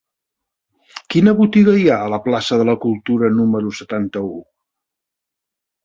Quina 1.15 1.33
botiga 1.41 1.75
hi 1.81 1.85
ha 1.91 1.99
a 2.07 2.09
la 2.15 2.21
plaça 2.29 2.59
de 2.63 2.67
la 2.73 2.77
Cultura 2.89 3.33
número 3.39 3.77
setanta-u? 3.85 4.35